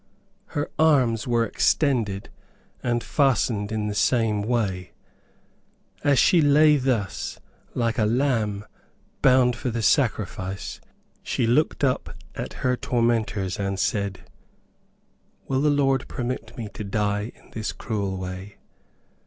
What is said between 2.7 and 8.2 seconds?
and fastened in the same way. As she lay thus, like a